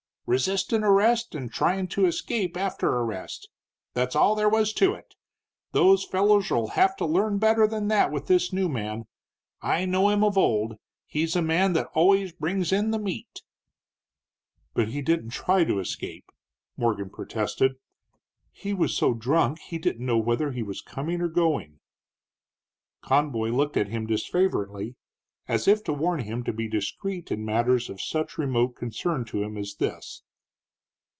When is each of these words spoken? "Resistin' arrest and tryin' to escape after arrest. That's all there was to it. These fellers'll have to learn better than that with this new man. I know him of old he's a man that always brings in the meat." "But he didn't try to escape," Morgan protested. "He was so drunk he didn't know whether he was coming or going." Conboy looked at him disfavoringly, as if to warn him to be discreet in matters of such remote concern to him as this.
"Resistin' 0.27 0.81
arrest 0.81 1.35
and 1.35 1.51
tryin' 1.51 1.87
to 1.89 2.05
escape 2.05 2.55
after 2.55 2.87
arrest. 2.87 3.49
That's 3.93 4.15
all 4.15 4.33
there 4.33 4.47
was 4.47 4.71
to 4.75 4.93
it. 4.93 5.15
These 5.73 6.05
fellers'll 6.05 6.69
have 6.69 6.95
to 6.97 7.05
learn 7.05 7.37
better 7.37 7.67
than 7.67 7.89
that 7.89 8.11
with 8.13 8.27
this 8.27 8.53
new 8.53 8.69
man. 8.69 9.07
I 9.61 9.83
know 9.83 10.07
him 10.07 10.23
of 10.23 10.37
old 10.37 10.75
he's 11.05 11.35
a 11.35 11.41
man 11.41 11.73
that 11.73 11.87
always 11.93 12.31
brings 12.31 12.71
in 12.71 12.91
the 12.91 12.99
meat." 12.99 13.41
"But 14.73 14.87
he 14.87 15.01
didn't 15.01 15.31
try 15.31 15.65
to 15.65 15.79
escape," 15.79 16.29
Morgan 16.77 17.09
protested. 17.09 17.73
"He 18.53 18.73
was 18.73 18.95
so 18.95 19.13
drunk 19.13 19.59
he 19.59 19.77
didn't 19.79 20.05
know 20.05 20.19
whether 20.19 20.53
he 20.53 20.63
was 20.63 20.81
coming 20.81 21.19
or 21.19 21.27
going." 21.27 21.81
Conboy 23.01 23.49
looked 23.49 23.75
at 23.75 23.89
him 23.89 24.07
disfavoringly, 24.07 24.95
as 25.47 25.67
if 25.67 25.83
to 25.83 25.91
warn 25.91 26.21
him 26.21 26.43
to 26.43 26.53
be 26.53 26.69
discreet 26.69 27.29
in 27.29 27.43
matters 27.43 27.89
of 27.89 27.99
such 27.99 28.37
remote 28.37 28.73
concern 28.75 29.25
to 29.25 29.43
him 29.43 29.57
as 29.57 29.75
this. 29.79 30.21